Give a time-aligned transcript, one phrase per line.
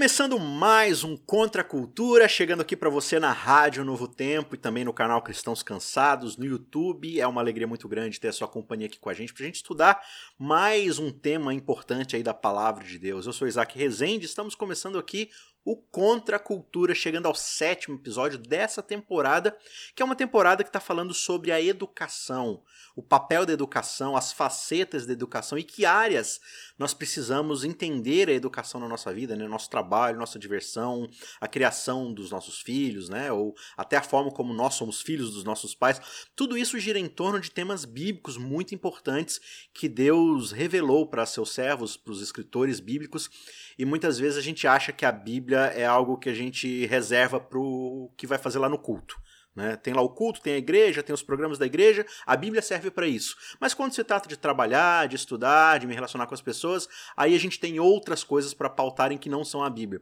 [0.00, 4.58] Começando mais um Contra a Cultura, chegando aqui para você na Rádio Novo Tempo e
[4.58, 7.20] também no canal Cristãos Cansados, no YouTube.
[7.20, 9.46] É uma alegria muito grande ter a sua companhia aqui com a gente, para a
[9.46, 10.02] gente estudar
[10.38, 13.26] mais um tema importante aí da Palavra de Deus.
[13.26, 15.28] Eu sou Isaac Rezende, estamos começando aqui
[15.62, 19.54] o Contra a Cultura, chegando ao sétimo episódio dessa temporada,
[19.94, 22.62] que é uma temporada que está falando sobre a educação,
[23.00, 26.38] o papel da educação, as facetas da educação e que áreas
[26.78, 29.48] nós precisamos entender a educação na nossa vida, né?
[29.48, 31.08] nosso trabalho, nossa diversão,
[31.40, 33.32] a criação dos nossos filhos, né?
[33.32, 35.98] ou até a forma como nós somos filhos dos nossos pais.
[36.36, 39.40] Tudo isso gira em torno de temas bíblicos muito importantes
[39.72, 43.30] que Deus revelou para seus servos, para os escritores bíblicos
[43.78, 47.40] e muitas vezes a gente acha que a Bíblia é algo que a gente reserva
[47.40, 49.18] para o que vai fazer lá no culto.
[49.60, 49.76] Né?
[49.76, 52.90] Tem lá o culto, tem a igreja, tem os programas da igreja, a Bíblia serve
[52.90, 53.36] para isso.
[53.60, 57.34] Mas quando se trata de trabalhar, de estudar, de me relacionar com as pessoas, aí
[57.34, 60.00] a gente tem outras coisas para pautarem que não são a Bíblia.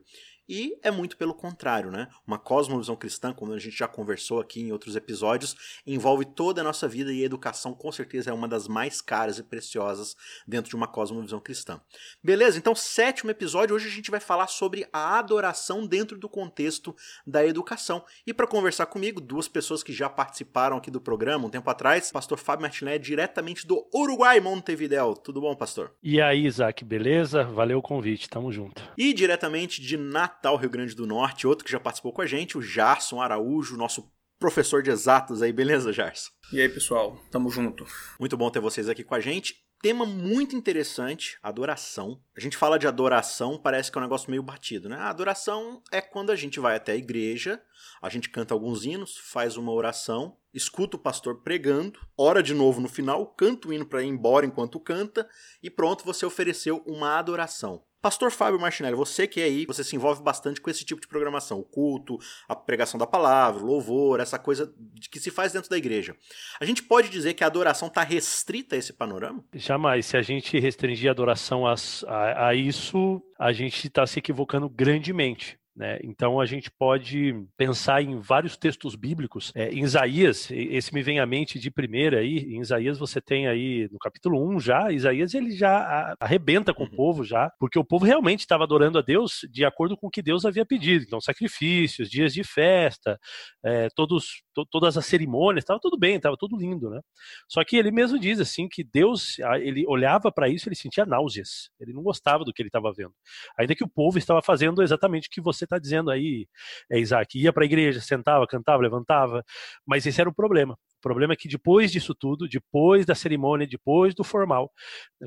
[0.48, 2.08] E é muito pelo contrário, né?
[2.26, 5.54] Uma cosmovisão cristã, como a gente já conversou aqui em outros episódios,
[5.86, 9.38] envolve toda a nossa vida e a educação com certeza é uma das mais caras
[9.38, 11.78] e preciosas dentro de uma cosmovisão cristã.
[12.24, 12.56] Beleza?
[12.56, 17.44] Então, sétimo episódio, hoje a gente vai falar sobre a adoração dentro do contexto da
[17.44, 18.02] educação.
[18.26, 22.10] E para conversar comigo, duas pessoas que já participaram aqui do programa um tempo atrás,
[22.10, 25.14] pastor Fábio Martinelli, diretamente do Uruguai, Montevideo.
[25.14, 25.94] Tudo bom, pastor?
[26.02, 27.44] E aí, Isaac, beleza?
[27.44, 28.82] Valeu o convite, tamo junto.
[28.96, 32.26] E diretamente de Natal Natal, Rio Grande do Norte, outro que já participou com a
[32.26, 34.08] gente, o Jarson Araújo, nosso
[34.38, 36.30] professor de exatas aí, beleza, Jarson?
[36.52, 37.84] E aí, pessoal, tamo junto.
[38.20, 39.56] Muito bom ter vocês aqui com a gente.
[39.82, 42.20] Tema muito interessante, adoração.
[42.36, 44.96] A gente fala de adoração, parece que é um negócio meio batido, né?
[44.96, 47.60] A adoração é quando a gente vai até a igreja,
[48.00, 52.80] a gente canta alguns hinos, faz uma oração, escuta o pastor pregando, ora de novo
[52.80, 55.28] no final, canta o hino para ir embora enquanto canta
[55.62, 57.84] e pronto, você ofereceu uma adoração.
[58.00, 61.08] Pastor Fábio Martinelli, você que é aí, você se envolve bastante com esse tipo de
[61.08, 62.18] programação, o culto,
[62.48, 64.72] a pregação da palavra, o louvor, essa coisa
[65.10, 66.16] que se faz dentro da igreja.
[66.60, 69.44] A gente pode dizer que a adoração está restrita a esse panorama?
[69.52, 70.06] Jamais.
[70.06, 71.74] Se a gente restringir a adoração a,
[72.06, 75.58] a, a isso, a gente está se equivocando grandemente.
[75.78, 75.96] Né?
[76.02, 79.52] Então a gente pode pensar em vários textos bíblicos.
[79.54, 82.38] É, em Isaías, esse me vem à mente de primeira aí.
[82.38, 86.86] Em Isaías você tem aí no capítulo 1 já, Isaías ele já arrebenta com o
[86.86, 86.96] uhum.
[86.96, 90.20] povo já, porque o povo realmente estava adorando a Deus de acordo com o que
[90.20, 91.04] Deus havia pedido.
[91.04, 93.16] Então sacrifícios, dias de festa,
[93.64, 97.00] é, todos, to, todas as cerimônias, estava tudo bem, estava tudo lindo, né?
[97.48, 101.70] Só que ele mesmo diz assim que Deus, ele olhava para isso, ele sentia náuseas.
[101.78, 103.14] Ele não gostava do que ele estava vendo.
[103.56, 106.46] Ainda que o povo estava fazendo exatamente o que você está dizendo aí,
[106.90, 107.38] é, Isaac.
[107.38, 109.44] Ia para a igreja, sentava, cantava, levantava,
[109.86, 110.74] mas esse era o problema.
[110.74, 114.70] O problema é que depois disso tudo, depois da cerimônia, depois do formal,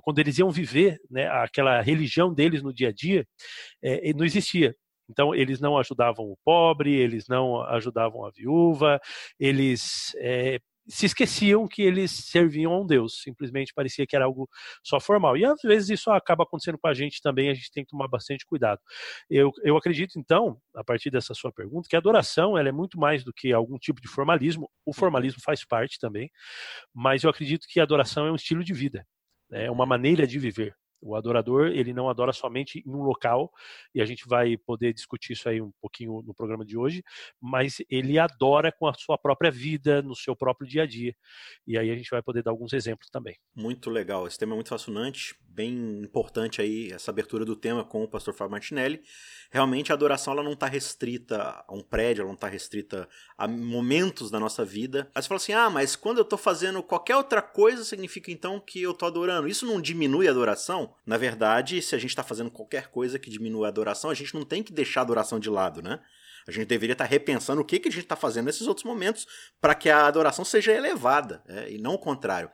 [0.03, 3.25] quando eles iam viver né, aquela religião deles no dia a dia,
[3.81, 4.75] é, não existia.
[5.09, 8.99] Então, eles não ajudavam o pobre, eles não ajudavam a viúva,
[9.37, 14.49] eles é, se esqueciam que eles serviam a um Deus, simplesmente parecia que era algo
[14.83, 15.37] só formal.
[15.37, 18.07] E às vezes isso acaba acontecendo com a gente também, a gente tem que tomar
[18.07, 18.79] bastante cuidado.
[19.29, 22.99] Eu, eu acredito, então, a partir dessa sua pergunta, que a adoração ela é muito
[22.99, 26.29] mais do que algum tipo de formalismo, o formalismo faz parte também,
[26.93, 29.05] mas eu acredito que a adoração é um estilo de vida,
[29.49, 29.65] né?
[29.65, 30.75] é uma maneira de viver.
[31.01, 33.51] O adorador, ele não adora somente em um local,
[33.93, 37.03] e a gente vai poder discutir isso aí um pouquinho no programa de hoje,
[37.39, 41.15] mas ele adora com a sua própria vida, no seu próprio dia a dia.
[41.65, 43.37] E aí a gente vai poder dar alguns exemplos também.
[43.55, 48.03] Muito legal, esse tema é muito fascinante, bem importante aí essa abertura do tema com
[48.03, 49.01] o pastor Fábio Martinelli.
[49.51, 53.07] Realmente a adoração ela não está restrita a um prédio, ela não está restrita
[53.37, 55.11] a momentos da nossa vida.
[55.13, 58.59] Aí você fala assim, ah, mas quando eu estou fazendo qualquer outra coisa, significa então
[58.59, 59.47] que eu estou adorando.
[59.47, 60.90] Isso não diminui a adoração?
[61.05, 64.33] Na verdade, se a gente está fazendo qualquer coisa que diminua a adoração, a gente
[64.33, 65.99] não tem que deixar a adoração de lado, né?
[66.47, 68.83] A gente deveria estar tá repensando o que, que a gente está fazendo nesses outros
[68.83, 69.27] momentos
[69.59, 72.49] para que a adoração seja elevada, é, e não o contrário.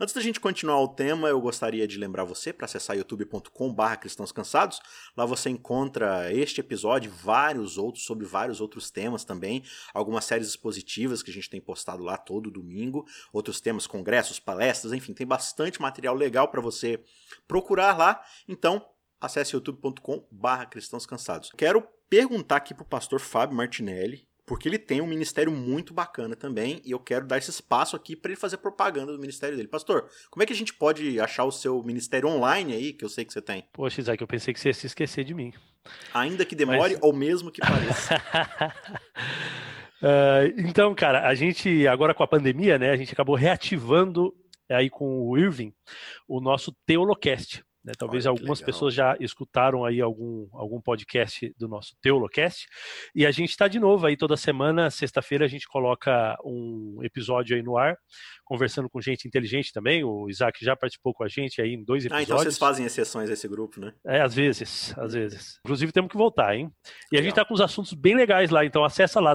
[0.00, 4.30] Antes da gente continuar o tema, eu gostaria de lembrar você para acessar youtube.com/barra cristãos
[4.30, 4.80] cansados.
[5.16, 11.20] Lá você encontra este episódio, vários outros sobre vários outros temas também, algumas séries expositivas
[11.20, 15.82] que a gente tem postado lá todo domingo, outros temas, congressos, palestras, enfim, tem bastante
[15.82, 17.02] material legal para você
[17.48, 18.22] procurar lá.
[18.46, 18.86] Então,
[19.20, 21.50] acesse youtube.com/barra cristãos cansados.
[21.56, 26.80] Quero perguntar aqui pro pastor Fábio Martinelli porque ele tem um ministério muito bacana também
[26.82, 29.68] e eu quero dar esse espaço aqui para ele fazer propaganda do ministério dele.
[29.68, 33.10] Pastor, como é que a gente pode achar o seu ministério online aí, que eu
[33.10, 33.68] sei que você tem?
[33.74, 35.52] Poxa, Isaac, eu pensei que você ia se esquecer de mim.
[36.14, 37.02] Ainda que demore Mas...
[37.02, 38.16] ou mesmo que pareça.
[40.00, 44.34] uh, então, cara, a gente agora com a pandemia, né, a gente acabou reativando
[44.70, 45.74] aí com o Irving
[46.26, 47.62] o nosso Teolocast.
[47.84, 47.92] Né?
[47.96, 52.66] Talvez Olha, algumas pessoas já escutaram aí algum, algum podcast do nosso Teolocast.
[53.14, 57.56] E a gente está de novo aí toda semana, sexta-feira, a gente coloca um episódio
[57.56, 57.96] aí no ar,
[58.44, 60.04] conversando com gente inteligente também.
[60.04, 62.30] O Isaac já participou com a gente aí em dois episódios.
[62.30, 63.92] Ah, então vocês fazem exceções a esse grupo, né?
[64.06, 65.58] É, às vezes, às vezes.
[65.64, 66.70] Inclusive temos que voltar, hein?
[67.10, 67.20] E Legal.
[67.20, 69.34] a gente está com uns assuntos bem legais lá, então acessa lá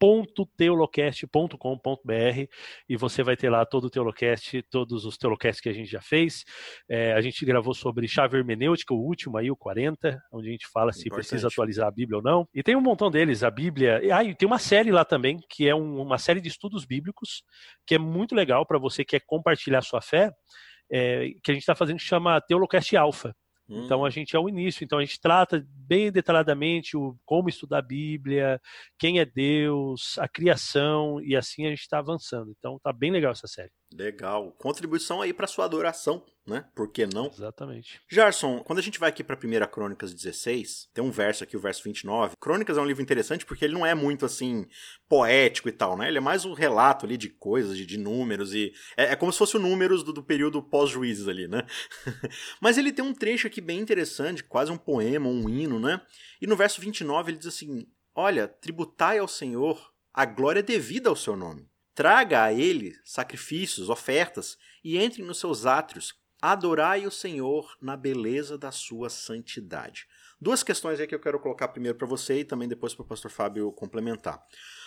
[0.00, 2.46] www.teolocast.com.br
[2.88, 6.00] e você vai ter lá todo o Teolocast, todos os Teolocasts que a gente já
[6.00, 6.44] fez.
[6.88, 10.66] É, a gente gravou sobre chave hermenêutica, o último aí, o 40, onde a gente
[10.68, 11.28] fala se Importante.
[11.28, 12.48] precisa atualizar a Bíblia ou não.
[12.54, 14.00] E tem um montão deles, a Bíblia.
[14.02, 16.84] E, ah, e tem uma série lá também, que é um, uma série de estudos
[16.84, 17.42] bíblicos,
[17.86, 20.30] que é muito legal para você que quer compartilhar sua fé,
[20.90, 23.34] é, que a gente está fazendo que chama Teolocast Alpha.
[23.68, 23.84] Hum.
[23.84, 27.78] Então a gente é o início, então a gente trata bem detalhadamente o como estudar
[27.78, 28.60] a Bíblia,
[28.98, 32.52] quem é Deus, a criação e assim a gente está avançando.
[32.58, 33.72] Então tá bem legal essa série.
[33.92, 34.52] Legal.
[34.58, 36.64] Contribuição aí para sua adoração, né?
[36.74, 37.26] Por que não?
[37.26, 38.00] Exatamente.
[38.08, 41.60] Jarson, quando a gente vai aqui para 1 Crônicas 16, tem um verso aqui, o
[41.60, 42.34] verso 29.
[42.40, 44.66] Crônicas é um livro interessante porque ele não é muito assim
[45.08, 46.08] poético e tal, né?
[46.08, 49.32] Ele é mais um relato ali de coisas, de, de números e é, é, como
[49.32, 51.64] se fosse o números do, do período pós-juízes ali, né?
[52.60, 56.00] Mas ele tem um trecho aqui bem interessante, quase um poema, um hino, né?
[56.40, 61.16] E no verso 29 ele diz assim: "Olha, tributai ao Senhor a glória devida ao
[61.16, 66.14] seu nome." Traga a ele sacrifícios, ofertas, e entre nos seus átrios.
[66.42, 70.06] Adorai o Senhor na beleza da sua santidade.
[70.38, 73.06] Duas questões aí que eu quero colocar primeiro para você e também depois para o
[73.06, 74.44] pastor Fábio complementar.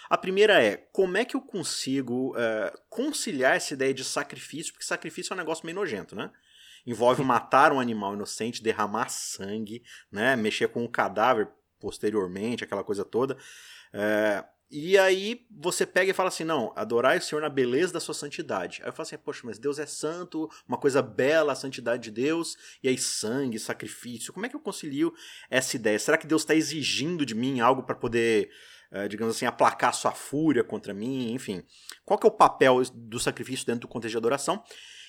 [0.07, 4.71] A primeira é, como é que eu consigo uh, conciliar essa ideia de sacrifício?
[4.71, 6.31] Porque sacrifício é um negócio meio nojento, né?
[6.85, 10.35] Envolve matar um animal inocente, derramar sangue, né?
[10.35, 13.35] mexer com o um cadáver posteriormente, aquela coisa toda.
[13.91, 17.99] Uh, e aí você pega e fala assim: não, adorar o Senhor na beleza da
[17.99, 18.81] sua santidade.
[18.83, 22.11] Aí eu falo assim: poxa, mas Deus é santo, uma coisa bela a santidade de
[22.11, 24.31] Deus, e aí sangue, sacrifício.
[24.31, 25.11] Como é que eu concilio
[25.49, 25.97] essa ideia?
[25.97, 28.51] Será que Deus está exigindo de mim algo para poder,
[28.91, 31.31] eh, digamos assim, aplacar sua fúria contra mim?
[31.33, 31.63] Enfim,
[32.05, 34.63] qual que é o papel do sacrifício dentro do contexto de adoração?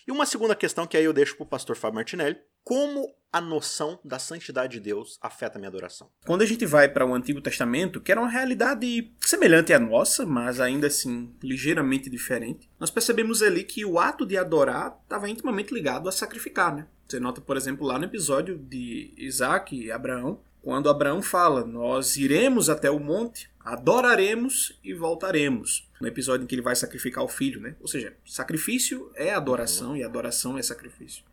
[0.09, 3.41] E uma segunda questão que aí eu deixo para o pastor Fábio Martinelli: como a
[3.41, 6.11] noção da santidade de Deus afeta a minha adoração?
[6.27, 10.27] Quando a gente vai para o Antigo Testamento, que era uma realidade semelhante à nossa,
[10.27, 15.73] mas ainda assim ligeiramente diferente, nós percebemos ali que o ato de adorar estava intimamente
[15.73, 16.87] ligado a sacrificar, né?
[17.09, 22.17] Você nota, por exemplo, lá no episódio de Isaac e Abraão, quando Abraão fala: Nós
[22.17, 25.89] iremos até o monte, adoraremos e voltaremos.
[26.01, 27.75] No episódio em que ele vai sacrificar o filho, né?
[27.81, 31.25] Ou seja, sacrifício é adoração e adoração é sacrifício.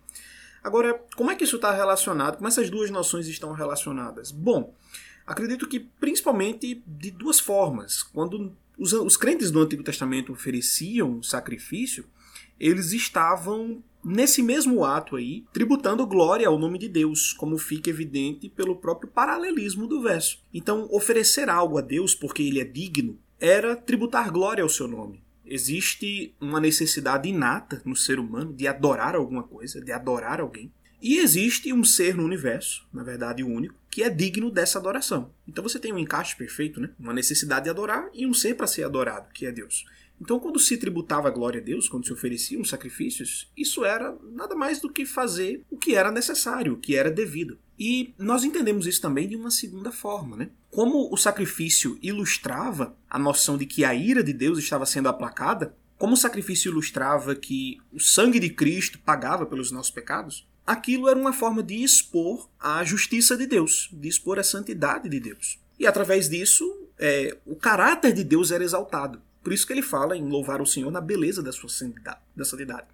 [0.68, 2.36] Agora, como é que isso está relacionado?
[2.36, 4.31] Como essas duas noções estão relacionadas?
[4.31, 4.75] Bom,
[5.25, 8.04] acredito que principalmente de duas formas.
[8.04, 12.04] Quando os, os crentes do Antigo Testamento ofereciam sacrifício,
[12.60, 18.50] eles estavam nesse mesmo ato aí, tributando glória ao nome de Deus, como fica evidente
[18.50, 20.44] pelo próprio paralelismo do verso.
[20.54, 25.24] Então, oferecer algo a Deus porque ele é digno era tributar glória ao seu nome.
[25.49, 30.71] Existe uma necessidade inata no ser humano de adorar alguma coisa, de adorar alguém.
[31.01, 35.31] E existe um ser no universo, na verdade único, que é digno dessa adoração.
[35.47, 36.89] Então você tem um encaixe perfeito, né?
[36.99, 39.85] Uma necessidade de adorar e um ser para ser adorado, que é Deus.
[40.19, 44.55] Então, quando se tributava a glória a Deus, quando se ofereciam sacrifícios, isso era nada
[44.55, 47.59] mais do que fazer o que era necessário, o que era devido.
[47.78, 50.50] E nós entendemos isso também de uma segunda forma, né?
[50.72, 55.76] Como o sacrifício ilustrava a noção de que a ira de Deus estava sendo aplacada,
[55.98, 61.18] como o sacrifício ilustrava que o sangue de Cristo pagava pelos nossos pecados, aquilo era
[61.18, 65.60] uma forma de expor a justiça de Deus, de expor a santidade de Deus.
[65.80, 66.66] E através disso,
[66.98, 69.22] é, o caráter de Deus era exaltado.
[69.44, 72.19] Por isso que ele fala em louvar o Senhor na beleza da sua santidade.
[72.36, 72.88] Da santidade.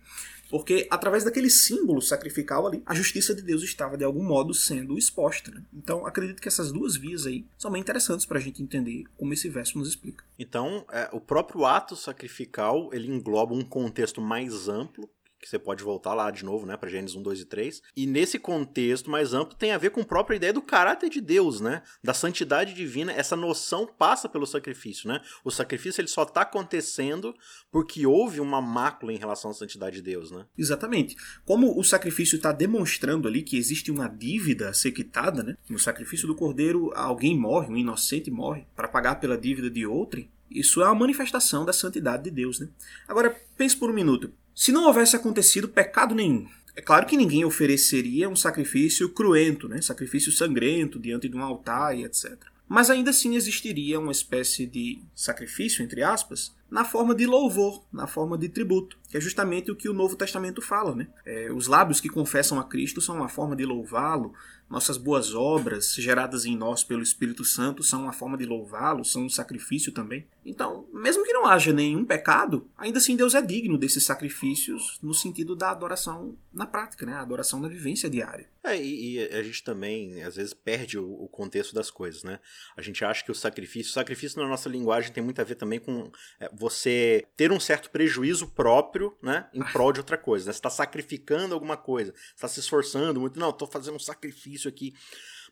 [0.53, 4.99] Porque através daquele símbolo sacrificial ali, a justiça de Deus estava de algum modo sendo
[4.99, 5.49] exposta.
[5.49, 5.63] Né?
[5.73, 9.33] Então acredito que essas duas vias aí são bem interessantes para a gente entender como
[9.33, 10.23] esse verso nos explica.
[10.37, 15.09] Então, é, o próprio ato sacrificial ele engloba um contexto mais amplo
[15.43, 17.81] que você pode voltar lá de novo, né, para Gênesis 1, 2 e 3.
[17.97, 21.19] E nesse contexto mais amplo tem a ver com a própria ideia do caráter de
[21.19, 23.11] Deus, né, da santidade divina.
[23.11, 25.21] Essa noção passa pelo sacrifício, né?
[25.43, 27.35] O sacrifício ele só está acontecendo
[27.69, 30.45] porque houve uma mácula em relação à santidade de Deus, né?
[30.57, 31.17] Exatamente.
[31.43, 35.57] Como o sacrifício está demonstrando ali que existe uma dívida a ser quitada, né?
[35.69, 40.31] No sacrifício do cordeiro, alguém morre, um inocente morre para pagar pela dívida de outrem.
[40.49, 42.69] Isso é uma manifestação da santidade de Deus, né?
[43.07, 44.31] Agora, pense por um minuto.
[44.55, 49.81] Se não houvesse acontecido pecado nenhum, é claro que ninguém ofereceria um sacrifício cruento, né?
[49.81, 52.37] sacrifício sangrento diante de um altar e etc.
[52.67, 58.07] Mas ainda assim existiria uma espécie de sacrifício, entre aspas, na forma de louvor, na
[58.07, 60.95] forma de tributo, que é justamente o que o Novo Testamento fala.
[60.95, 61.07] Né?
[61.25, 64.33] É, os lábios que confessam a Cristo são uma forma de louvá-lo,
[64.69, 69.25] nossas boas obras, geradas em nós pelo Espírito Santo, são uma forma de louvá-lo, são
[69.25, 70.25] um sacrifício também.
[70.45, 75.13] Então, mesmo que não haja nenhum pecado, ainda assim Deus é digno desses sacrifícios no
[75.13, 77.13] sentido da adoração na prática, né?
[77.13, 78.47] a adoração na vivência diária.
[78.63, 82.39] É, e, e, a gente também, às vezes, perde o, o, contexto das coisas, né?
[82.77, 85.55] A gente acha que o sacrifício, o sacrifício na nossa linguagem tem muito a ver
[85.55, 86.09] também com
[86.39, 89.49] é, você ter um certo prejuízo próprio, né?
[89.53, 90.53] Em prol de outra coisa, né?
[90.53, 94.93] Você está sacrificando alguma coisa, está se esforçando muito, não, estou fazendo um sacrifício aqui.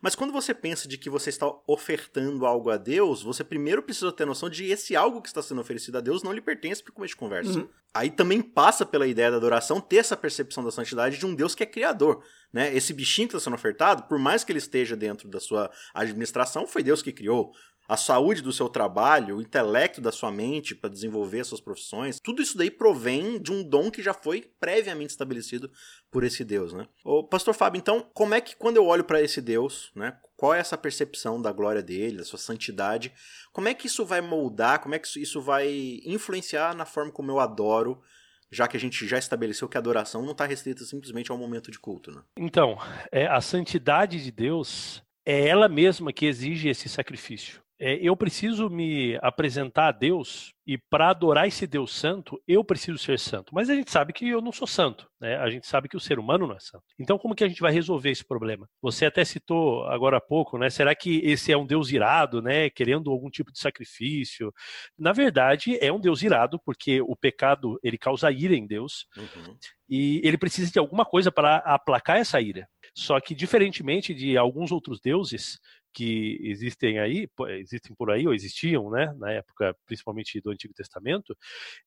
[0.02, 4.12] Mas quando você pensa de que você está ofertando algo a Deus, você primeiro precisa
[4.12, 6.92] ter noção de esse algo que está sendo oferecido a Deus não lhe pertence para
[6.92, 7.60] começo de conversa.
[7.60, 7.70] Uhum.
[7.94, 11.54] Aí também passa pela ideia da adoração ter essa percepção da santidade de um Deus
[11.54, 12.24] que é criador.
[12.52, 12.76] Né?
[12.76, 16.66] Esse bichinho que está sendo ofertado, por mais que ele esteja dentro da sua administração,
[16.66, 17.54] foi Deus que criou
[17.92, 22.42] a saúde do seu trabalho, o intelecto da sua mente para desenvolver suas profissões, tudo
[22.42, 25.70] isso daí provém de um dom que já foi previamente estabelecido
[26.10, 26.88] por esse Deus, né?
[27.04, 30.54] Ô, Pastor Fábio, então, como é que quando eu olho para esse Deus, né, qual
[30.54, 33.12] é essa percepção da glória dele, da sua santidade,
[33.52, 37.30] como é que isso vai moldar, como é que isso vai influenciar na forma como
[37.30, 38.02] eu adoro
[38.50, 41.72] já que a gente já estabeleceu que a adoração não está restrita simplesmente ao momento
[41.72, 42.22] de culto, né?
[42.38, 42.78] Então,
[43.10, 48.70] é, a santidade de Deus é ela mesma que exige esse sacrifício é, eu preciso
[48.70, 53.54] me apresentar a Deus e para adorar esse Deus santo, eu preciso ser santo.
[53.56, 55.36] Mas a gente sabe que eu não sou santo, né?
[55.38, 56.84] A gente sabe que o ser humano não é santo.
[57.00, 58.70] Então, como que a gente vai resolver esse problema?
[58.84, 60.70] Você até citou agora há pouco, né?
[60.70, 62.70] Será que esse é um Deus irado, né?
[62.70, 64.54] Querendo algum tipo de sacrifício?
[64.96, 69.58] Na verdade, é um Deus irado, porque o pecado ele causa ira em Deus uhum.
[69.90, 72.68] e ele precisa de alguma coisa para aplacar essa ira.
[72.94, 75.60] Só que, diferentemente de alguns outros deuses,
[75.94, 77.28] que existem aí,
[77.60, 81.38] existem por aí ou existiam, né, na época principalmente do Antigo Testamento,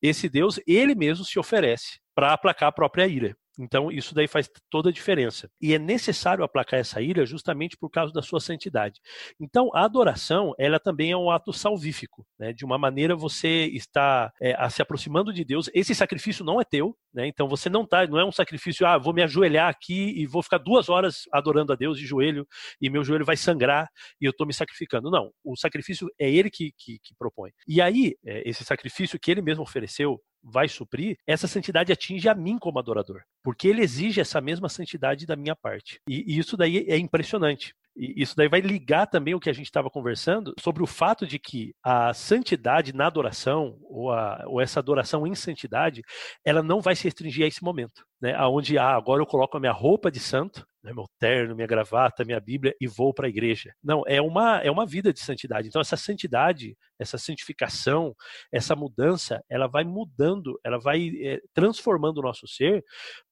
[0.01, 3.37] esse Deus ele mesmo se oferece para aplacar a própria ira.
[3.59, 5.51] Então, isso daí faz toda a diferença.
[5.61, 9.01] E é necessário aplacar essa ira justamente por causa da sua santidade.
[9.41, 12.27] Então, a adoração, ela também é um ato salvífico.
[12.39, 12.53] Né?
[12.53, 15.71] De uma maneira, você está é, se aproximando de Deus.
[15.73, 17.27] Esse sacrifício não é teu, né?
[17.27, 20.43] então você não tá, não é um sacrifício, ah, vou me ajoelhar aqui e vou
[20.43, 22.47] ficar duas horas adorando a Deus de joelho
[22.81, 23.89] e meu joelho vai sangrar
[24.21, 25.11] e eu estou me sacrificando.
[25.11, 27.51] Não, o sacrifício é ele que, que, que propõe.
[27.67, 32.35] E aí, é, esse sacrifício que ele mesmo ofereceu vai suprir, essa santidade atinge a
[32.35, 35.99] mim como adorador, porque ele exige essa mesma santidade da minha parte.
[36.09, 37.75] E, e isso daí é impressionante.
[37.97, 41.27] E isso daí vai ligar também o que a gente estava conversando sobre o fato
[41.27, 46.03] de que a santidade na adoração, ou, a, ou essa adoração em santidade,
[46.45, 49.61] ela não vai se restringir a esse momento né, aonde ah, agora eu coloco a
[49.61, 53.29] minha roupa de santo, né, meu terno, minha gravata, minha Bíblia e vou para a
[53.29, 53.75] igreja.
[53.83, 55.69] Não, é uma é uma vida de santidade.
[55.69, 58.15] Então essa santidade, essa santificação,
[58.53, 62.85] essa mudança, ela vai mudando, ela vai é, transformando o nosso ser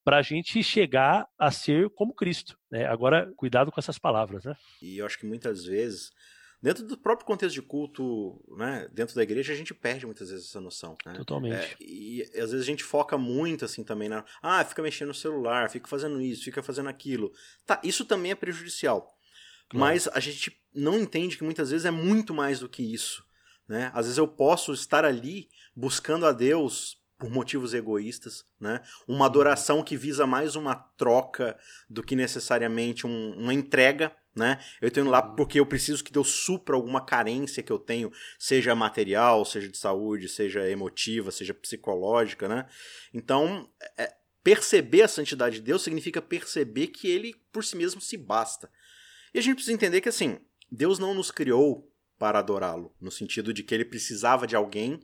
[0.04, 2.56] para a gente chegar a ser como Cristo.
[2.70, 2.86] Né?
[2.86, 4.54] Agora, cuidado com essas palavras, né?
[4.80, 6.10] E eu acho que muitas vezes
[6.62, 10.46] Dentro do próprio contexto de culto, né, dentro da igreja, a gente perde muitas vezes
[10.46, 10.96] essa noção.
[11.04, 11.14] Né?
[11.14, 11.54] Totalmente.
[11.54, 14.24] É, e às vezes a gente foca muito assim também na.
[14.40, 17.32] Ah, fica mexendo no celular, fica fazendo isso, fica fazendo aquilo.
[17.66, 19.18] Tá, isso também é prejudicial.
[19.68, 19.86] Claro.
[19.86, 23.24] Mas a gente não entende que muitas vezes é muito mais do que isso.
[23.66, 23.90] Né?
[23.92, 28.82] Às vezes eu posso estar ali buscando a Deus por motivos egoístas, né?
[29.06, 29.24] Uma uhum.
[29.24, 31.56] adoração que visa mais uma troca
[31.88, 34.58] do que necessariamente um, uma entrega, né?
[34.80, 35.36] Eu estou indo lá uhum.
[35.36, 39.76] porque eu preciso que Deus supra alguma carência que eu tenho, seja material, seja de
[39.76, 42.66] saúde, seja emotiva, seja psicológica, né?
[43.12, 48.16] Então, é, perceber a santidade de Deus significa perceber que ele por si mesmo se
[48.16, 48.70] basta.
[49.34, 50.38] E a gente precisa entender que assim,
[50.70, 55.00] Deus não nos criou para adorá-lo, no sentido de que ele precisava de alguém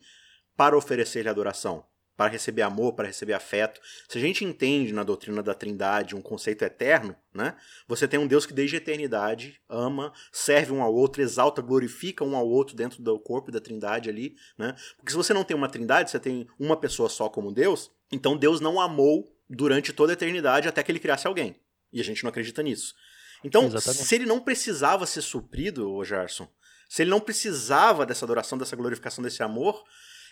[0.56, 1.85] para oferecer-lhe adoração
[2.18, 3.80] para receber amor, para receber afeto.
[4.08, 7.54] Se a gente entende na doutrina da Trindade um conceito eterno, né?
[7.87, 12.25] Você tem um Deus que desde a eternidade ama, serve um ao outro, exalta, glorifica
[12.25, 14.75] um ao outro dentro do corpo da Trindade ali, né?
[14.96, 18.37] Porque se você não tem uma Trindade, você tem uma pessoa só como Deus, então
[18.37, 21.54] Deus não amou durante toda a eternidade até que ele criasse alguém.
[21.92, 22.96] E a gente não acredita nisso.
[23.44, 24.04] Então, Exatamente.
[24.04, 26.48] se ele não precisava ser suprido, o Gerson,
[26.88, 29.84] se ele não precisava dessa adoração, dessa glorificação, desse amor,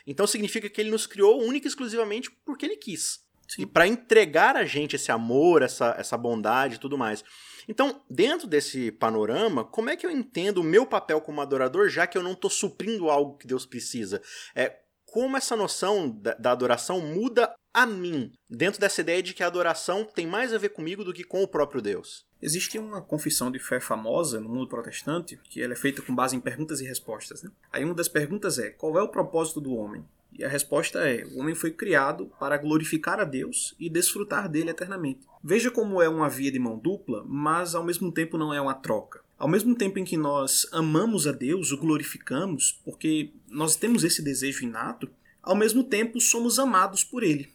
[0.06, 3.24] então significa que ele nos criou única e exclusivamente porque ele quis.
[3.48, 3.62] Sim.
[3.62, 7.24] E para entregar a gente esse amor, essa, essa bondade e tudo mais.
[7.68, 12.06] Então, dentro desse panorama, como é que eu entendo o meu papel como adorador, já
[12.06, 14.22] que eu não estou suprindo algo que Deus precisa?
[14.54, 14.76] É,
[15.16, 19.46] como essa noção da, da, adoração muda a mim, dentro dessa ideia de que a
[19.46, 22.26] adoração tem mais a ver comigo do que com o próprio Deus?
[22.42, 26.36] Existe uma confissão de fé famosa no mundo protestante, que ela é feita com base
[26.36, 27.42] em perguntas e respostas.
[27.42, 27.50] Né?
[27.72, 30.04] Aí uma das perguntas é: qual é o propósito do homem?
[30.38, 34.68] E a resposta é: o homem foi criado para glorificar a Deus e desfrutar dele
[34.68, 35.26] eternamente.
[35.42, 38.74] Veja como é uma via de mão dupla, mas ao mesmo tempo não é uma
[38.74, 39.24] troca.
[39.38, 44.22] Ao mesmo tempo em que nós amamos a Deus, o glorificamos, porque nós temos esse
[44.22, 45.08] desejo inato,
[45.42, 47.48] ao mesmo tempo somos amados por Ele.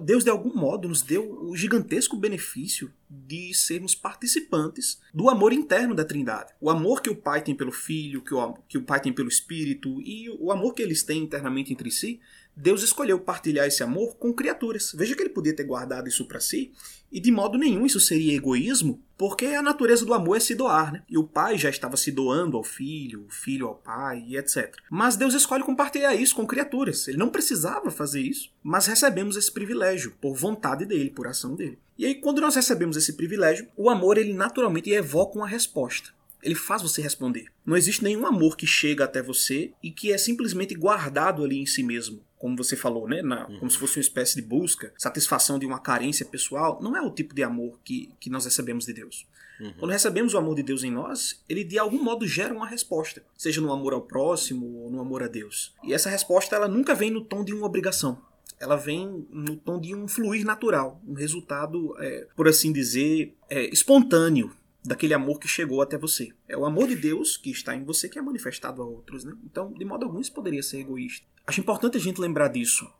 [0.00, 5.94] Deus, de algum modo, nos deu o gigantesco benefício de sermos participantes do amor interno
[5.94, 6.54] da Trindade.
[6.58, 9.28] O amor que o Pai tem pelo Filho, que o, que o Pai tem pelo
[9.28, 12.20] Espírito e o amor que eles têm internamente entre si
[12.56, 14.92] Deus escolheu partilhar esse amor com criaturas.
[14.94, 16.72] Veja que ele podia ter guardado isso para si,
[17.10, 20.94] e de modo nenhum isso seria egoísmo, porque a natureza do amor é se doar,
[20.94, 21.02] né?
[21.06, 24.74] E o pai já estava se doando ao filho, o filho ao pai e etc.
[24.88, 27.06] Mas Deus escolhe compartilhar isso com criaturas.
[27.06, 31.78] Ele não precisava fazer isso, mas recebemos esse privilégio por vontade dele, por ação dele.
[31.98, 36.54] E aí quando nós recebemos esse privilégio, o amor ele naturalmente evoca uma resposta ele
[36.54, 37.46] faz você responder.
[37.64, 41.66] Não existe nenhum amor que chega até você e que é simplesmente guardado ali em
[41.66, 43.20] si mesmo como você falou, né?
[43.20, 43.58] Na, uhum.
[43.58, 47.10] Como se fosse uma espécie de busca, satisfação de uma carência pessoal, não é o
[47.10, 49.26] tipo de amor que, que nós recebemos de Deus.
[49.60, 49.74] Uhum.
[49.78, 53.22] Quando recebemos o amor de Deus em nós, ele de algum modo gera uma resposta,
[53.36, 55.74] seja no amor ao próximo ou no amor a Deus.
[55.84, 58.22] E essa resposta ela nunca vem no tom de uma obrigação.
[58.58, 63.66] Ela vem no tom de um fluir natural, um resultado, é, por assim dizer, é,
[63.66, 64.50] espontâneo
[64.84, 66.32] daquele amor que chegou até você.
[66.48, 69.24] É o amor de Deus que está em você que é manifestado a outros.
[69.24, 69.32] Né?
[69.44, 71.26] Então, de modo algum, isso poderia ser egoísta.
[71.46, 72.90] Acho importante a gente lembrar disso.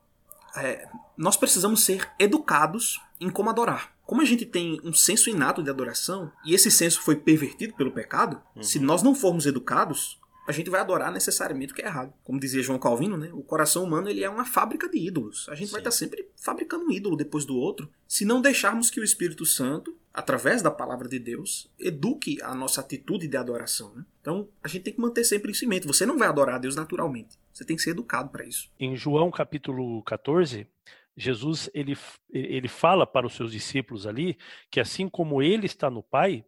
[0.55, 3.95] É, nós precisamos ser educados em como adorar.
[4.05, 7.91] Como a gente tem um senso inato de adoração, e esse senso foi pervertido pelo
[7.91, 8.61] pecado, uhum.
[8.61, 12.13] se nós não formos educados, a gente vai adorar necessariamente o que é errado.
[12.23, 13.29] Como dizia João Calvino, né?
[13.33, 15.47] O coração humano ele é uma fábrica de ídolos.
[15.49, 15.73] A gente Sim.
[15.73, 19.45] vai estar sempre fabricando um ídolo depois do outro, se não deixarmos que o Espírito
[19.45, 23.93] Santo, através da palavra de Deus, eduque a nossa atitude de adoração.
[23.95, 24.05] Né?
[24.19, 25.87] Então, a gente tem que manter sempre isso em mente.
[25.87, 27.37] Você não vai adorar a Deus naturalmente.
[27.53, 28.69] Você tem que ser educado para isso.
[28.79, 30.67] Em João capítulo 14,
[31.15, 31.97] Jesus ele,
[32.31, 34.37] ele fala para os seus discípulos ali
[34.69, 36.45] que assim como ele está no Pai,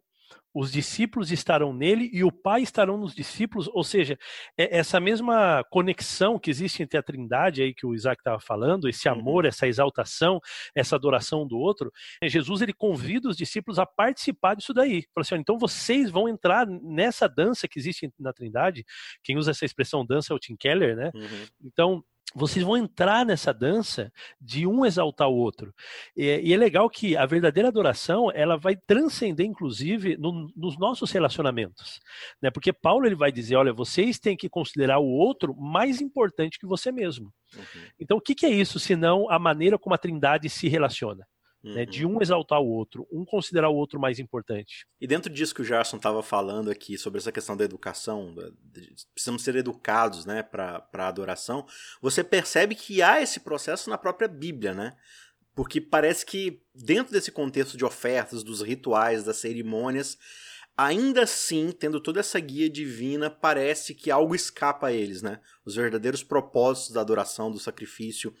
[0.54, 4.16] os discípulos estarão nele e o Pai estarão nos discípulos, ou seja,
[4.56, 8.88] é essa mesma conexão que existe entre a Trindade aí que o Isaac estava falando,
[8.88, 9.14] esse uhum.
[9.14, 10.40] amor, essa exaltação,
[10.74, 15.02] essa adoração do outro, é, Jesus ele convida os discípulos a participar disso daí.
[15.12, 18.84] Fala assim, então vocês vão entrar nessa dança que existe na Trindade.
[19.22, 21.10] Quem usa essa expressão dança é o Tim Keller, né?
[21.14, 21.46] Uhum.
[21.64, 25.72] Então vocês vão entrar nessa dança de um exaltar o outro.
[26.16, 31.10] E, e é legal que a verdadeira adoração ela vai transcender, inclusive, no, nos nossos
[31.10, 32.00] relacionamentos.
[32.40, 32.50] Né?
[32.50, 36.66] Porque Paulo ele vai dizer: olha, vocês têm que considerar o outro mais importante que
[36.66, 37.32] você mesmo.
[37.56, 37.82] Uhum.
[37.98, 41.26] Então, o que, que é isso, senão a maneira como a trindade se relaciona?
[41.64, 41.72] Uhum.
[41.72, 42.16] Né, de uhum.
[42.16, 44.86] um exaltar o outro, um considerar o outro mais importante.
[45.00, 48.34] E dentro disso que o Gerson estava falando aqui, sobre essa questão da educação,
[49.14, 51.64] precisamos ser educados né, para a adoração,
[52.02, 54.94] você percebe que há esse processo na própria Bíblia, né?
[55.54, 60.18] Porque parece que dentro desse contexto de ofertas, dos rituais, das cerimônias,
[60.76, 65.40] ainda assim, tendo toda essa guia divina, parece que algo escapa a eles, né?
[65.64, 68.34] Os verdadeiros propósitos da adoração, do sacrifício.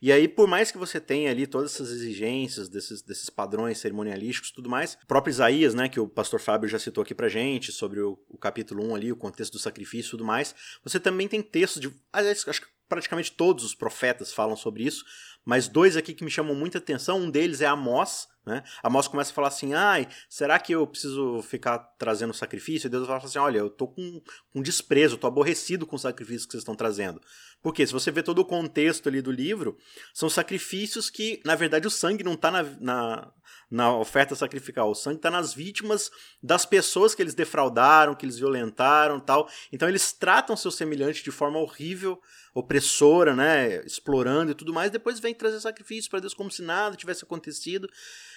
[0.00, 4.50] E aí, por mais que você tenha ali todas essas exigências desses, desses padrões cerimonialísticos
[4.50, 7.28] e tudo mais, o próprio Isaías, né, que o pastor Fábio já citou aqui pra
[7.28, 10.54] gente, sobre o, o capítulo 1 ali, o contexto do sacrifício e tudo mais,
[10.84, 11.90] você também tem textos de.
[12.12, 15.04] Aliás, acho que praticamente todos os profetas falam sobre isso,
[15.44, 18.62] mas dois aqui que me chamam muita atenção, um deles é Amós, né?
[18.82, 22.86] Amós começa a falar assim, ai, será que eu preciso ficar trazendo sacrifício?
[22.86, 24.22] E Deus fala assim, olha, eu tô com,
[24.52, 27.20] com desprezo, tô aborrecido com o sacrifício que vocês estão trazendo.
[27.62, 29.76] Porque se você vê todo o contexto ali do livro,
[30.14, 33.32] são sacrifícios que, na verdade, o sangue não está na, na,
[33.70, 36.10] na, oferta sacrificial, o sangue está nas vítimas
[36.42, 39.48] das pessoas que eles defraudaram, que eles violentaram tal.
[39.72, 42.20] Então eles tratam seu semelhante de forma horrível,
[42.54, 46.96] opressora, né, explorando e tudo mais, depois vem trazer sacrifício para Deus como se nada
[46.96, 47.88] tivesse acontecido.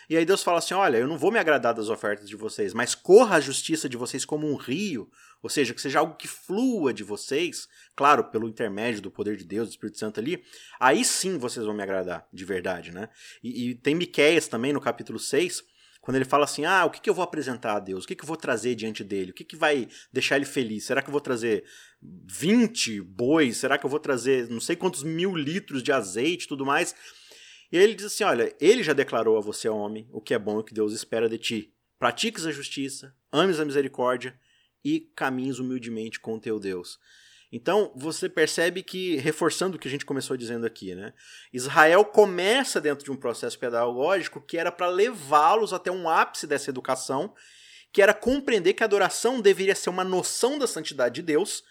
[0.09, 2.73] E aí Deus fala assim: Olha, eu não vou me agradar das ofertas de vocês,
[2.73, 5.09] mas corra a justiça de vocês como um rio,
[5.41, 9.45] ou seja, que seja algo que flua de vocês, claro, pelo intermédio do poder de
[9.45, 10.43] Deus, do Espírito Santo ali,
[10.79, 13.09] aí sim vocês vão me agradar, de verdade, né?
[13.41, 15.63] E, e tem Miqueias também no capítulo 6,
[16.01, 18.03] quando ele fala assim: ah, o que, que eu vou apresentar a Deus?
[18.03, 19.31] O que, que eu vou trazer diante dele?
[19.31, 20.86] O que, que vai deixar ele feliz?
[20.86, 21.63] Será que eu vou trazer
[22.01, 23.57] 20 bois?
[23.57, 26.95] Será que eu vou trazer não sei quantos mil litros de azeite e tudo mais?
[27.71, 30.57] E ele diz assim: olha, ele já declarou a você, homem, o que é bom
[30.57, 31.73] e o que Deus espera de ti.
[31.99, 34.38] Pratiques a justiça, ames a misericórdia
[34.84, 36.99] e caminhes humildemente com o teu Deus.
[37.51, 41.13] Então, você percebe que, reforçando o que a gente começou dizendo aqui, né?
[41.51, 46.69] Israel começa dentro de um processo pedagógico que era para levá-los até um ápice dessa
[46.69, 47.33] educação,
[47.91, 51.61] que era compreender que a adoração deveria ser uma noção da santidade de Deus,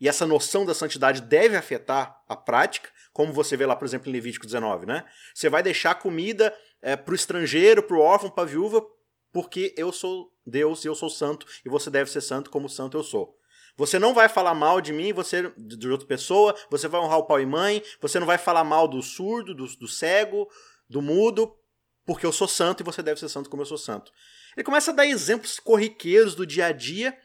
[0.00, 4.08] e essa noção da santidade deve afetar a prática, como você vê lá, por exemplo,
[4.08, 5.04] em Levítico 19, né?
[5.34, 8.82] Você vai deixar comida é, para o estrangeiro, para o órfão, para a viúva,
[9.30, 12.96] porque eu sou Deus e eu sou santo, e você deve ser santo como santo
[12.96, 13.37] eu sou.
[13.78, 17.26] Você não vai falar mal de mim, você de outra pessoa, você vai honrar o
[17.26, 20.50] pai e mãe, você não vai falar mal do surdo, do, do cego,
[20.90, 21.56] do mudo,
[22.04, 24.12] porque eu sou santo e você deve ser santo como eu sou santo.
[24.56, 27.16] Ele começa a dar exemplos corriqueiros do dia a dia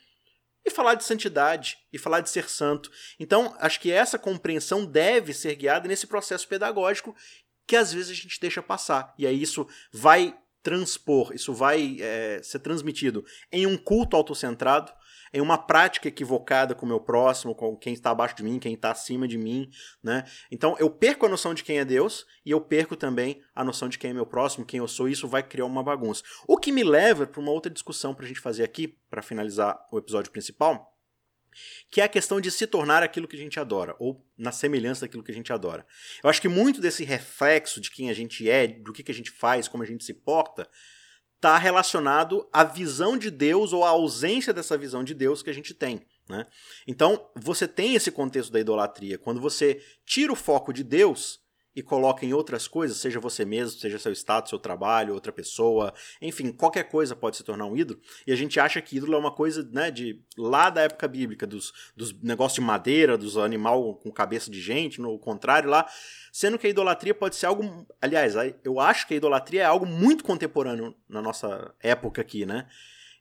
[0.64, 2.92] e falar de santidade e falar de ser santo.
[3.20, 7.16] Então, acho que essa compreensão deve ser guiada nesse processo pedagógico
[7.66, 9.14] que às vezes a gente deixa passar.
[9.18, 14.94] E aí isso vai transpor, isso vai é, ser transmitido em um culto autocentrado,
[15.34, 18.76] em uma prática equivocada com o meu próximo, com quem está abaixo de mim, quem
[18.76, 19.70] está acima de mim,
[20.02, 20.24] né?
[20.52, 23.90] Então eu perco a noção de quem é Deus e eu perco também a noção
[23.90, 26.24] de quem é meu próximo, quem eu sou, e isso vai criar uma bagunça.
[26.48, 29.78] O que me leva para uma outra discussão para a gente fazer aqui, para finalizar
[29.92, 30.94] o episódio principal,
[31.90, 35.02] que é a questão de se tornar aquilo que a gente adora, ou na semelhança
[35.02, 35.86] daquilo que a gente adora.
[36.24, 39.16] Eu acho que muito desse reflexo de quem a gente é, do que, que a
[39.16, 40.68] gente faz, como a gente se porta,
[41.44, 45.54] está relacionado à visão de Deus ou à ausência dessa visão de Deus que a
[45.54, 46.02] gente tem.
[46.30, 46.48] Né?
[46.88, 49.18] Então, você tem esse contexto da idolatria.
[49.18, 51.43] Quando você tira o foco de Deus
[51.76, 55.94] e coloca em outras coisas, seja você mesmo, seja seu status, seu trabalho, outra pessoa,
[56.22, 58.00] enfim, qualquer coisa pode se tornar um ídolo.
[58.28, 61.48] E a gente acha que ídolo é uma coisa né, de lá da época bíblica,
[61.48, 65.88] dos, dos negócios de madeira, dos animal com cabeça de gente, no contrário lá.
[66.32, 67.88] Sendo que a idolatria pode ser algo.
[68.02, 68.34] Aliás,
[68.64, 72.68] eu acho que a idolatria é algo muito contemporâneo na nossa época aqui, né?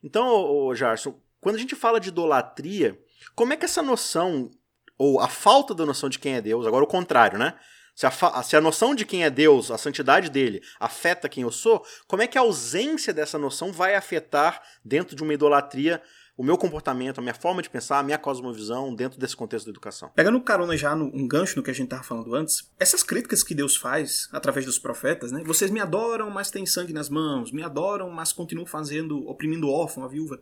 [0.03, 2.99] Então, ô, Jarson, quando a gente fala de idolatria,
[3.35, 4.51] como é que essa noção,
[4.99, 7.55] ou a falta da noção de quem é Deus, agora o contrário, né?
[7.95, 11.53] Se a, se a noção de quem é Deus, a santidade dele, afeta quem eu
[11.53, 16.03] sou, como é que a ausência dessa noção vai afetar dentro de uma idolatria
[16.37, 19.71] o meu comportamento, a minha forma de pensar, a minha cosmovisão dentro desse contexto da
[19.71, 20.11] educação.
[20.15, 23.43] Pegando carona já no, um gancho no que a gente estava falando antes, essas críticas
[23.43, 25.43] que Deus faz através dos profetas, né?
[25.45, 29.71] Vocês me adoram, mas têm sangue nas mãos, me adoram, mas continuam fazendo, oprimindo o
[29.71, 30.41] órfão, a viúva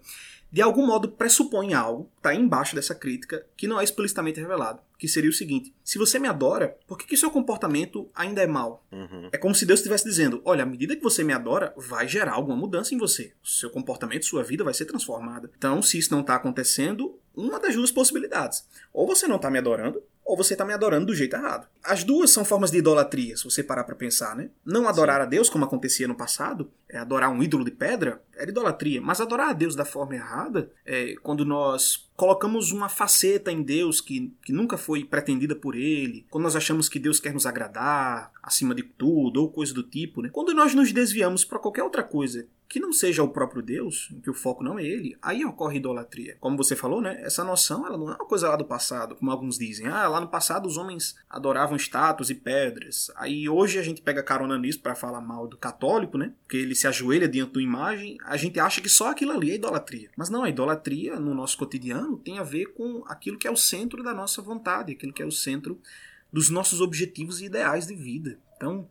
[0.52, 4.80] de algum modo pressupõe algo, está embaixo dessa crítica, que não é explicitamente revelado.
[4.98, 8.46] Que seria o seguinte: se você me adora, por que, que seu comportamento ainda é
[8.46, 8.84] mau?
[8.92, 9.30] Uhum.
[9.32, 12.32] É como se Deus estivesse dizendo: olha, à medida que você me adora, vai gerar
[12.32, 13.32] alguma mudança em você.
[13.42, 15.50] Seu comportamento, sua vida vai ser transformada.
[15.56, 18.66] Então, se isso não está acontecendo, uma das duas possibilidades.
[18.92, 21.66] Ou você não está me adorando, ou você está me adorando do jeito errado.
[21.82, 24.48] As duas são formas de idolatria, se você parar para pensar, né?
[24.64, 25.22] Não adorar Sim.
[25.22, 29.00] a Deus, como acontecia no passado, é adorar um ídolo de pedra, era idolatria.
[29.00, 34.00] Mas adorar a Deus da forma errada, é quando nós colocamos uma faceta em Deus
[34.00, 38.30] que, que nunca foi pretendida por Ele, quando nós achamos que Deus quer nos agradar
[38.40, 40.28] acima de tudo, ou coisa do tipo, né?
[40.32, 44.30] Quando nós nos desviamos para qualquer outra coisa que não seja o próprio Deus, que
[44.30, 46.36] o foco não é ele, aí ocorre idolatria.
[46.38, 47.20] Como você falou, né?
[47.20, 49.88] Essa noção ela não é uma coisa lá do passado, como alguns dizem.
[49.88, 53.10] Ah, lá no passado os homens adoravam estátuas e pedras.
[53.16, 56.32] Aí hoje a gente pega carona nisso para falar mal do católico, né?
[56.42, 59.50] Porque ele se ajoelha diante de uma imagem, a gente acha que só aquilo ali
[59.50, 60.08] é idolatria.
[60.16, 63.56] Mas não, a idolatria no nosso cotidiano tem a ver com aquilo que é o
[63.56, 65.76] centro da nossa vontade, aquilo que é o centro
[66.32, 68.38] dos nossos objetivos e ideais de vida.
[68.56, 68.86] Então,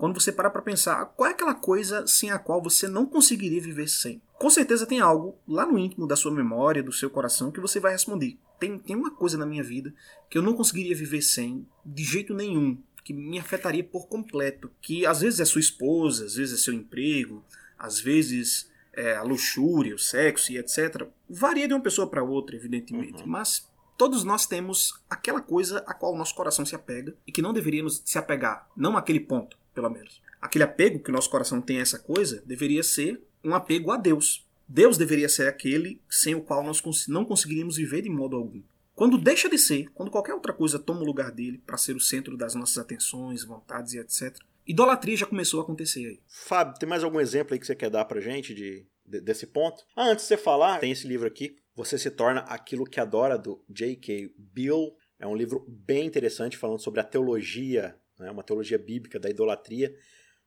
[0.00, 3.60] quando você parar para pensar, qual é aquela coisa sem a qual você não conseguiria
[3.60, 4.22] viver sem?
[4.38, 7.78] Com certeza tem algo lá no íntimo da sua memória, do seu coração, que você
[7.78, 8.38] vai responder.
[8.58, 9.92] Tem, tem uma coisa na minha vida
[10.30, 14.70] que eu não conseguiria viver sem, de jeito nenhum, que me afetaria por completo.
[14.80, 17.44] Que às vezes é sua esposa, às vezes é seu emprego,
[17.78, 21.08] às vezes é a luxúria, o sexo e etc.
[21.28, 23.28] Varia de uma pessoa para outra, evidentemente, uhum.
[23.28, 27.42] mas todos nós temos aquela coisa a qual o nosso coração se apega e que
[27.42, 30.20] não deveríamos se apegar, não aquele ponto pelo menos.
[30.40, 33.96] Aquele apego que o nosso coração tem a essa coisa deveria ser um apego a
[33.96, 34.46] Deus.
[34.66, 38.62] Deus deveria ser aquele sem o qual nós não conseguiríamos viver de modo algum.
[38.94, 42.00] Quando deixa de ser, quando qualquer outra coisa toma o lugar dele para ser o
[42.00, 46.20] centro das nossas atenções, vontades e etc., idolatria já começou a acontecer aí.
[46.28, 49.46] Fábio, tem mais algum exemplo aí que você quer dar pra gente de, de desse
[49.46, 49.84] ponto?
[49.96, 53.38] Ah, antes de você falar, tem esse livro aqui, Você se torna aquilo que adora,
[53.38, 54.34] do J.K.
[54.36, 54.94] Bill.
[55.18, 59.92] É um livro bem interessante falando sobre a teologia né, uma teologia bíblica da idolatria.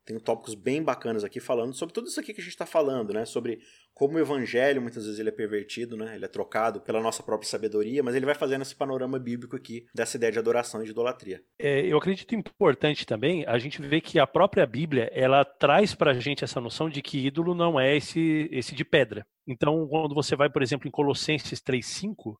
[0.05, 3.13] Tem tópicos bem bacanas aqui falando sobre tudo isso aqui que a gente está falando,
[3.13, 3.23] né?
[3.23, 3.59] Sobre
[3.93, 6.15] como o evangelho muitas vezes ele é pervertido, né?
[6.15, 9.85] Ele é trocado pela nossa própria sabedoria, mas ele vai fazendo esse panorama bíblico aqui
[9.95, 11.41] dessa ideia de adoração e de idolatria.
[11.57, 16.11] É, eu acredito importante também a gente ver que a própria Bíblia ela traz para
[16.11, 19.25] a gente essa noção de que ídolo não é esse esse de pedra.
[19.47, 22.35] Então, quando você vai, por exemplo, em Colossenses 3:5,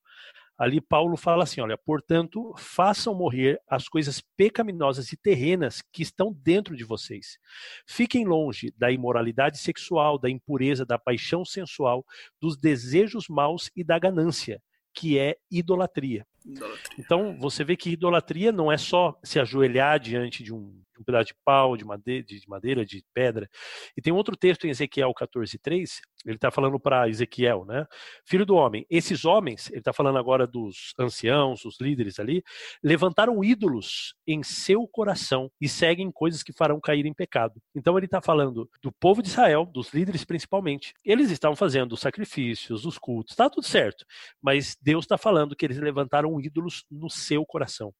[0.58, 6.34] Ali Paulo fala assim: olha, portanto, façam morrer as coisas pecaminosas e terrenas que estão
[6.34, 7.38] dentro de vocês.
[7.88, 12.06] Fiquem longe da imoralidade sexual, da impureza, da paixão sensual,
[12.40, 14.62] dos desejos maus e da ganância,
[14.94, 16.26] que é idolatria.
[16.46, 16.96] Idolatria.
[17.00, 21.04] Então, você vê que idolatria não é só se ajoelhar diante de um, de um
[21.04, 23.50] pedaço de pau, de madeira, de madeira, de pedra.
[23.98, 27.86] E tem outro texto em Ezequiel 14:3, ele está falando para Ezequiel, né?
[28.26, 32.44] Filho do homem, esses homens, ele está falando agora dos anciãos, os líderes ali,
[32.82, 37.62] levantaram ídolos em seu coração e seguem coisas que farão cair em pecado.
[37.76, 40.94] Então ele está falando do povo de Israel, dos líderes principalmente.
[41.04, 44.06] Eles estavam fazendo os sacrifícios, os cultos, está tudo certo.
[44.42, 47.94] Mas Deus está falando que eles levantaram ídolos no seu coração.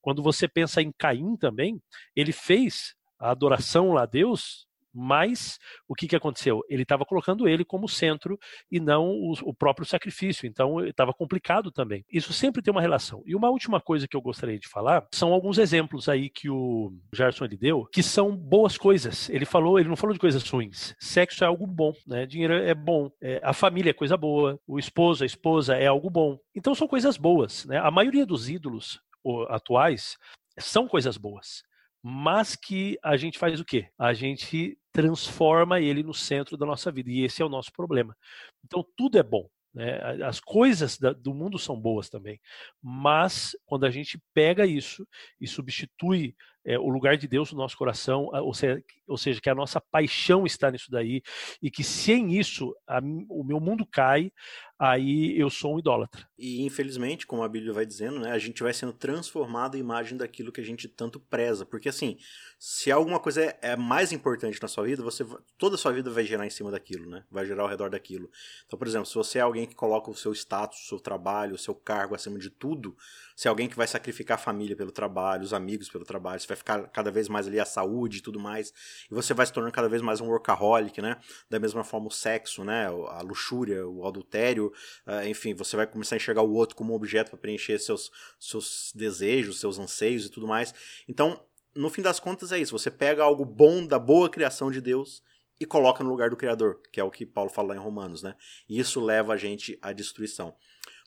[0.00, 1.80] Quando você pensa em Caim também,
[2.14, 6.62] ele fez a adoração lá a Deus mas o que, que aconteceu?
[6.68, 8.38] Ele estava colocando ele como centro
[8.70, 10.46] e não o, o próprio sacrifício.
[10.46, 12.04] Então estava complicado também.
[12.10, 13.22] Isso sempre tem uma relação.
[13.26, 16.92] E uma última coisa que eu gostaria de falar são alguns exemplos aí que o
[17.12, 19.28] Gerson ele deu, que são boas coisas.
[19.28, 20.94] Ele falou, ele não falou de coisas ruins.
[21.00, 22.26] Sexo é algo bom, né?
[22.26, 26.08] Dinheiro é bom, é, a família é coisa boa, o esposo, a esposa é algo
[26.08, 26.38] bom.
[26.54, 27.78] Então são coisas boas, né?
[27.78, 29.00] A maioria dos ídolos
[29.48, 30.16] atuais
[30.58, 31.62] são coisas boas
[32.06, 33.88] mas que a gente faz o quê?
[33.98, 38.16] A gente transforma ele no centro da nossa vida, e esse é o nosso problema.
[38.64, 39.48] Então, tudo é bom.
[39.74, 39.98] Né?
[40.22, 42.40] As coisas do mundo são boas também,
[42.80, 45.04] mas quando a gente pega isso
[45.40, 49.50] e substitui é, o lugar de Deus no nosso coração, ou seja, ou seja, que
[49.50, 51.20] a nossa paixão está nisso daí,
[51.60, 54.30] e que sem isso a, o meu mundo cai,
[54.78, 56.26] aí eu sou um idólatra.
[56.38, 60.18] E infelizmente, como a Bíblia vai dizendo, né, a gente vai sendo transformado em imagem
[60.18, 61.64] daquilo que a gente tanto preza.
[61.64, 62.18] Porque assim,
[62.58, 65.24] se alguma coisa é, é mais importante na sua vida, você
[65.56, 67.24] toda a sua vida vai gerar em cima daquilo, né?
[67.30, 68.30] Vai gerar ao redor daquilo.
[68.66, 71.54] Então, por exemplo, se você é alguém que coloca o seu status, o seu trabalho,
[71.54, 72.96] o seu cargo acima de tudo,
[73.36, 76.46] se é alguém que vai sacrificar a família pelo trabalho, os amigos pelo trabalho, você
[76.46, 78.72] vai ficar cada vez mais ali a saúde e tudo mais,
[79.10, 81.16] e você vai se tornando cada vez mais um workaholic, né?
[81.48, 82.86] Da mesma forma o sexo, né?
[82.86, 86.96] A luxúria, o adultério, uh, enfim, você vai começar a enxergar o outro como um
[86.96, 90.74] objeto para preencher seus, seus desejos, seus anseios e tudo mais.
[91.08, 91.42] Então,
[91.74, 95.22] no fim das contas é isso, você pega algo bom da boa criação de Deus
[95.60, 98.34] e coloca no lugar do Criador, que é o que Paulo fala em Romanos, né?
[98.68, 100.54] E isso leva a gente à destruição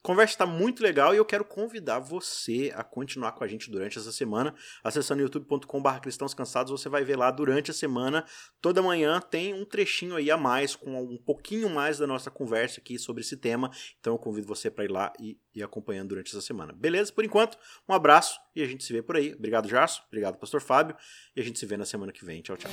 [0.08, 4.00] conversa está muito legal e eu quero convidar você a continuar com a gente durante
[4.00, 4.56] essa semana.
[4.82, 8.24] Acessando youtube.com.br cristãos cansados, você vai ver lá durante a semana,
[8.62, 12.80] toda manhã tem um trechinho aí a mais, com um pouquinho mais da nossa conversa
[12.80, 13.70] aqui sobre esse tema.
[14.00, 16.72] Então eu convido você para ir lá e ir acompanhando durante essa semana.
[16.72, 17.12] Beleza?
[17.12, 17.58] Por enquanto,
[17.90, 19.34] um abraço e a gente se vê por aí.
[19.34, 20.04] Obrigado, Jarso.
[20.08, 20.96] Obrigado, Pastor Fábio.
[21.36, 22.42] E a gente se vê na semana que vem.
[22.42, 22.72] Tchau, tchau.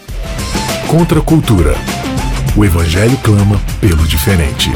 [0.89, 1.73] Contra a cultura.
[2.57, 4.71] O Evangelho clama pelo diferente.